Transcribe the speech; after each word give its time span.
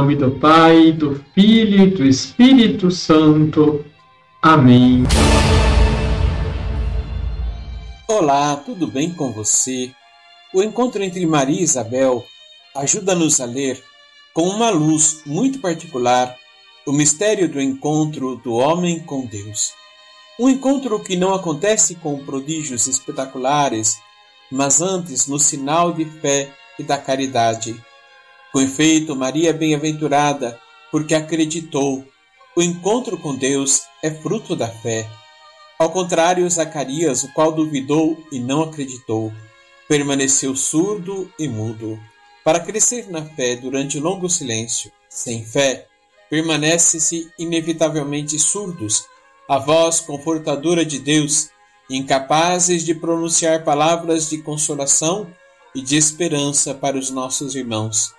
nome 0.00 0.16
do 0.16 0.30
Pai, 0.30 0.92
do 0.92 1.22
Filho 1.34 1.82
e 1.82 1.90
do 1.90 2.06
Espírito 2.06 2.90
Santo. 2.90 3.84
Amém. 4.40 5.02
Olá, 8.08 8.56
tudo 8.56 8.86
bem 8.86 9.12
com 9.12 9.30
você? 9.30 9.92
O 10.54 10.62
encontro 10.62 11.02
entre 11.02 11.26
Maria 11.26 11.60
e 11.60 11.64
Isabel 11.64 12.24
ajuda-nos 12.74 13.42
a 13.42 13.44
ler, 13.44 13.78
com 14.32 14.44
uma 14.44 14.70
luz 14.70 15.20
muito 15.26 15.58
particular, 15.58 16.34
o 16.86 16.92
mistério 16.92 17.46
do 17.46 17.60
encontro 17.60 18.36
do 18.36 18.54
homem 18.54 19.00
com 19.00 19.26
Deus. 19.26 19.74
Um 20.38 20.48
encontro 20.48 20.98
que 21.00 21.14
não 21.14 21.34
acontece 21.34 21.94
com 21.96 22.24
prodígios 22.24 22.86
espetaculares, 22.86 23.98
mas 24.50 24.80
antes 24.80 25.26
no 25.26 25.38
sinal 25.38 25.92
de 25.92 26.06
fé 26.06 26.50
e 26.78 26.82
da 26.82 26.96
caridade. 26.96 27.78
Com 28.52 28.60
efeito, 28.60 29.14
Maria 29.14 29.50
é 29.50 29.52
bem-aventurada, 29.52 30.58
porque 30.90 31.14
acreditou. 31.14 32.04
O 32.56 32.62
encontro 32.62 33.16
com 33.16 33.36
Deus 33.36 33.82
é 34.02 34.10
fruto 34.10 34.56
da 34.56 34.68
fé. 34.68 35.08
Ao 35.78 35.90
contrário, 35.90 36.50
Zacarias, 36.50 37.22
o 37.22 37.32
qual 37.32 37.52
duvidou 37.52 38.22
e 38.32 38.40
não 38.40 38.62
acreditou, 38.62 39.32
permaneceu 39.88 40.54
surdo 40.56 41.32
e 41.38 41.48
mudo. 41.48 41.98
Para 42.44 42.60
crescer 42.60 43.08
na 43.08 43.24
fé 43.24 43.54
durante 43.56 44.00
longo 44.00 44.28
silêncio, 44.28 44.90
sem 45.08 45.44
fé, 45.44 45.86
permanece-se 46.28 47.30
inevitavelmente 47.38 48.38
surdos 48.38 49.04
à 49.48 49.58
voz 49.58 50.00
confortadora 50.00 50.84
de 50.84 50.98
Deus, 50.98 51.50
incapazes 51.88 52.84
de 52.84 52.94
pronunciar 52.94 53.64
palavras 53.64 54.28
de 54.28 54.38
consolação 54.38 55.26
e 55.74 55.80
de 55.80 55.96
esperança 55.96 56.74
para 56.74 56.98
os 56.98 57.10
nossos 57.10 57.54
irmãos. 57.54 58.12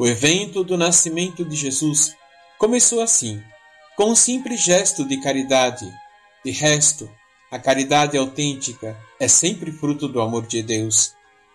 O 0.00 0.06
evento 0.06 0.62
do 0.62 0.76
nascimento 0.76 1.44
de 1.44 1.56
Jesus 1.56 2.14
começou 2.56 3.00
assim, 3.00 3.42
com 3.96 4.12
um 4.12 4.14
simples 4.14 4.60
gesto 4.60 5.04
de 5.04 5.20
caridade. 5.20 5.92
De 6.44 6.52
resto, 6.52 7.10
a 7.50 7.58
caridade 7.58 8.16
autêntica 8.16 8.96
é 9.18 9.26
sempre 9.26 9.72
fruto 9.72 10.06
do 10.06 10.20
amor 10.20 10.46
de 10.46 10.62
Deus, 10.62 11.14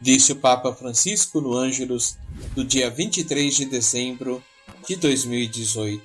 disse 0.00 0.32
o 0.32 0.36
Papa 0.36 0.72
Francisco 0.72 1.40
no 1.40 1.54
Ângelus 1.54 2.18
do 2.56 2.64
dia 2.64 2.90
23 2.90 3.54
de 3.54 3.66
dezembro 3.66 4.42
de 4.84 4.96
2018. 4.96 6.02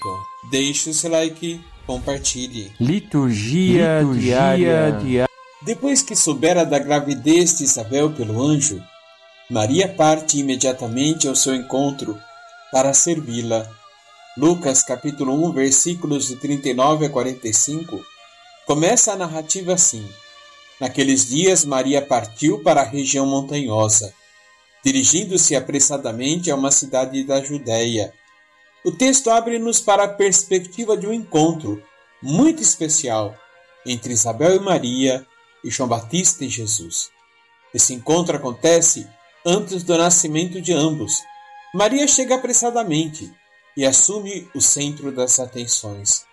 Deixe 0.52 0.92
o 0.92 0.94
seu 0.94 1.10
like, 1.10 1.60
compartilhe. 1.88 2.72
Liturgia, 2.80 4.02
Liturgia 4.02 4.22
diária. 4.22 4.92
diária. 4.92 5.30
Depois 5.64 6.04
que 6.04 6.16
soubera 6.16 6.64
da 6.64 6.78
gravidez 6.78 7.58
de 7.58 7.64
Isabel 7.64 8.12
pelo 8.12 8.40
anjo, 8.40 8.80
Maria 9.50 9.88
parte 9.88 10.38
imediatamente 10.38 11.28
ao 11.28 11.36
seu 11.36 11.56
encontro 11.56 12.22
para 12.72 12.94
servi-la. 12.94 13.68
Lucas 14.38 14.84
capítulo 14.84 15.34
1, 15.48 15.54
versículos 15.54 16.28
de 16.28 16.36
39 16.36 17.08
a 17.08 17.10
45, 17.10 18.00
começa 18.68 19.12
a 19.12 19.16
narrativa 19.16 19.74
assim: 19.74 20.08
Naqueles 20.80 21.28
dias 21.28 21.66
Maria 21.66 22.00
partiu 22.00 22.62
para 22.62 22.82
a 22.82 22.86
região 22.86 23.26
montanhosa, 23.26 24.14
dirigindo-se 24.86 25.56
apressadamente 25.56 26.52
a 26.52 26.56
uma 26.56 26.70
cidade 26.70 27.24
da 27.24 27.42
Judéia. 27.42 28.14
O 28.86 28.92
texto 28.92 29.32
abre-nos 29.32 29.82
para 29.82 30.04
a 30.04 30.10
perspectiva 30.10 30.96
de 30.96 31.08
um 31.08 31.14
encontro 31.14 31.82
muito 32.22 32.62
especial 32.62 33.36
entre 33.84 34.14
Isabel 34.14 34.58
e 34.58 34.60
Maria 34.60 35.26
e 35.64 35.72
João 35.72 35.90
Batista 35.90 36.46
e 36.46 36.50
Jesus. 36.50 37.10
Esse 37.74 37.96
encontro 37.96 38.38
acontece 38.38 39.08
antes 39.50 39.84
do 39.84 39.98
nascimento 39.98 40.62
de 40.62 40.72
ambos. 40.72 41.24
Maria 41.74 42.08
chega 42.08 42.36
apressadamente 42.36 43.32
e 43.76 43.86
assume 43.86 44.48
o 44.54 44.62
centro 44.62 45.12
das 45.12 45.40
atenções. 45.40 46.24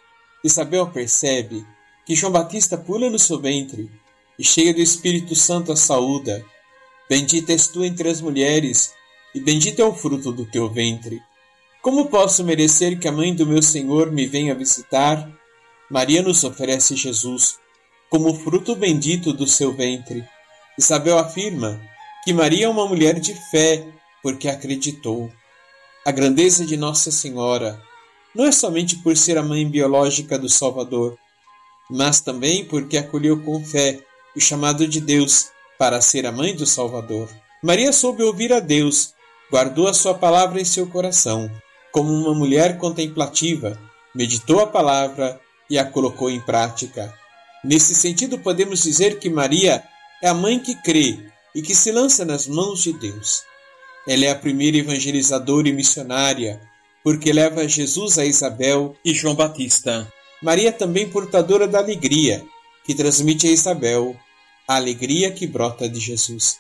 Isabel 0.44 0.86
percebe 0.88 1.66
que 2.04 2.14
João 2.14 2.32
Batista 2.32 2.76
pula 2.76 3.08
no 3.08 3.18
seu 3.18 3.40
ventre 3.40 3.90
e, 4.38 4.44
cheia 4.44 4.72
do 4.72 4.80
Espírito 4.80 5.34
Santo, 5.34 5.72
a 5.72 5.76
saúda. 5.76 6.44
Bendita 7.08 7.52
és 7.52 7.66
tu 7.66 7.84
entre 7.84 8.08
as 8.08 8.20
mulheres, 8.20 8.92
e 9.34 9.40
bendito 9.40 9.80
é 9.80 9.84
o 9.84 9.94
fruto 9.94 10.30
do 10.30 10.44
teu 10.44 10.68
ventre. 10.68 11.20
Como 11.80 12.06
posso 12.06 12.44
merecer 12.44 12.98
que 12.98 13.08
a 13.08 13.12
mãe 13.12 13.34
do 13.34 13.46
meu 13.46 13.62
Senhor 13.62 14.10
me 14.10 14.26
venha 14.26 14.54
visitar? 14.54 15.30
Maria 15.90 16.20
nos 16.20 16.44
oferece 16.44 16.96
Jesus 16.96 17.58
como 18.10 18.34
fruto 18.34 18.76
bendito 18.76 19.32
do 19.32 19.46
seu 19.46 19.72
ventre. 19.72 20.24
Isabel 20.78 21.18
afirma 21.18 21.80
que 22.26 22.32
Maria 22.32 22.66
é 22.66 22.68
uma 22.68 22.88
mulher 22.88 23.20
de 23.20 23.32
fé, 23.52 23.86
porque 24.20 24.48
acreditou. 24.48 25.30
A 26.04 26.10
grandeza 26.10 26.66
de 26.66 26.76
Nossa 26.76 27.12
Senhora 27.12 27.80
não 28.34 28.44
é 28.44 28.50
somente 28.50 28.96
por 28.96 29.16
ser 29.16 29.38
a 29.38 29.44
mãe 29.44 29.64
biológica 29.64 30.36
do 30.36 30.48
Salvador, 30.48 31.16
mas 31.88 32.20
também 32.20 32.64
porque 32.64 32.98
acolheu 32.98 33.40
com 33.44 33.64
fé 33.64 34.00
o 34.34 34.40
chamado 34.40 34.88
de 34.88 35.00
Deus 35.00 35.50
para 35.78 36.00
ser 36.00 36.26
a 36.26 36.32
mãe 36.32 36.52
do 36.52 36.66
Salvador. 36.66 37.28
Maria 37.62 37.92
soube 37.92 38.24
ouvir 38.24 38.52
a 38.52 38.58
Deus, 38.58 39.14
guardou 39.48 39.86
a 39.86 39.94
sua 39.94 40.14
palavra 40.14 40.60
em 40.60 40.64
seu 40.64 40.88
coração. 40.88 41.48
Como 41.92 42.12
uma 42.12 42.34
mulher 42.34 42.76
contemplativa, 42.76 43.78
meditou 44.12 44.58
a 44.58 44.66
palavra 44.66 45.40
e 45.70 45.78
a 45.78 45.84
colocou 45.84 46.28
em 46.28 46.40
prática. 46.40 47.14
Nesse 47.62 47.94
sentido, 47.94 48.36
podemos 48.36 48.82
dizer 48.82 49.20
que 49.20 49.30
Maria 49.30 49.84
é 50.20 50.26
a 50.26 50.34
mãe 50.34 50.58
que 50.58 50.74
crê 50.82 51.35
e 51.56 51.62
que 51.62 51.74
se 51.74 51.90
lança 51.90 52.22
nas 52.22 52.46
mãos 52.46 52.82
de 52.82 52.92
Deus. 52.92 53.42
Ela 54.06 54.26
é 54.26 54.30
a 54.30 54.36
primeira 54.36 54.76
evangelizadora 54.76 55.66
e 55.66 55.72
missionária, 55.72 56.60
porque 57.02 57.32
leva 57.32 57.66
Jesus 57.66 58.18
a 58.18 58.26
Isabel 58.26 58.94
e 59.02 59.14
João 59.14 59.34
Batista. 59.34 60.06
Maria 60.42 60.68
é 60.68 60.72
também 60.72 61.08
portadora 61.08 61.66
da 61.66 61.78
alegria, 61.78 62.44
que 62.84 62.94
transmite 62.94 63.46
a 63.46 63.50
Isabel 63.50 64.14
a 64.68 64.76
alegria 64.76 65.30
que 65.30 65.46
brota 65.46 65.88
de 65.88 65.98
Jesus. 65.98 66.58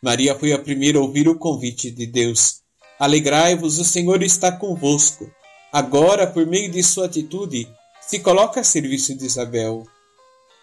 Maria 0.00 0.38
foi 0.38 0.52
a 0.52 0.58
primeira 0.58 0.98
a 0.98 1.02
ouvir 1.02 1.28
o 1.28 1.36
convite 1.36 1.90
de 1.90 2.06
Deus. 2.06 2.60
Alegrai-vos, 3.00 3.80
o 3.80 3.84
Senhor 3.84 4.22
está 4.22 4.52
convosco. 4.52 5.28
Agora, 5.72 6.24
por 6.24 6.46
meio 6.46 6.70
de 6.70 6.84
sua 6.84 7.06
atitude, 7.06 7.68
se 8.00 8.20
coloca 8.20 8.60
a 8.60 8.64
serviço 8.64 9.12
de 9.16 9.26
Isabel. 9.26 9.82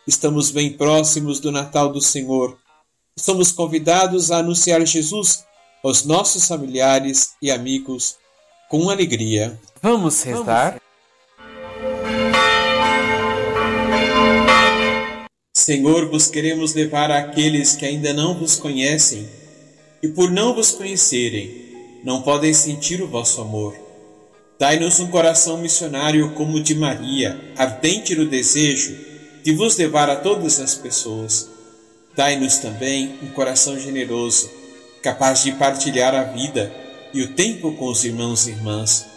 Estamos 0.07 0.51
bem 0.51 0.71
próximos 0.71 1.41
do 1.41 1.51
Natal 1.51 1.91
do 1.91 1.99
Senhor 1.99 2.57
somos 3.17 3.51
convidados 3.51 4.31
a 4.31 4.37
anunciar 4.37 4.85
Jesus 4.85 5.43
aos 5.83 6.05
nossos 6.05 6.47
familiares 6.47 7.31
e 7.41 7.49
amigos 7.49 8.15
com 8.69 8.89
alegria. 8.89 9.59
Vamos 9.81 10.21
rezar? 10.21 10.79
Senhor, 15.55 16.09
vos 16.09 16.27
queremos 16.27 16.73
levar 16.73 17.11
àqueles 17.11 17.75
que 17.75 17.85
ainda 17.85 18.13
não 18.13 18.37
vos 18.37 18.55
conhecem 18.55 19.27
e, 20.01 20.07
por 20.07 20.29
não 20.29 20.53
vos 20.53 20.71
conhecerem, 20.71 22.01
não 22.03 22.21
podem 22.21 22.53
sentir 22.53 23.01
o 23.01 23.07
vosso 23.07 23.41
amor. 23.41 23.75
Dai-nos 24.59 24.99
um 24.99 25.07
coração 25.07 25.57
missionário 25.57 26.33
como 26.33 26.57
o 26.57 26.63
de 26.63 26.73
Maria, 26.73 27.39
ardente 27.57 28.15
no 28.15 28.25
desejo 28.25 28.95
de 29.43 29.53
vos 29.53 29.75
levar 29.77 30.09
a 30.09 30.15
todas 30.15 30.59
as 30.59 30.75
pessoas 30.75 31.56
Dai-nos 32.17 32.57
também 32.57 33.13
um 33.21 33.27
coração 33.27 33.77
generoso, 33.77 34.49
capaz 35.03 35.43
de 35.43 35.51
partilhar 35.51 36.15
a 36.15 36.23
vida 36.23 36.73
e 37.13 37.21
o 37.21 37.33
tempo 37.33 37.73
com 37.73 37.91
os 37.91 38.03
irmãos 38.03 38.47
e 38.47 38.51
irmãs. 38.51 39.07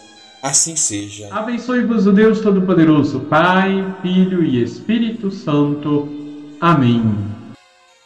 Assim 0.41 0.75
seja. 0.75 1.27
Abençoe-vos 1.31 2.05
o 2.05 2.11
Deus 2.11 2.41
Todo-Poderoso, 2.41 3.21
Pai, 3.21 3.95
Filho 4.03 4.43
e 4.43 4.61
Espírito 4.61 5.31
Santo. 5.31 6.07
Amém. 6.59 7.30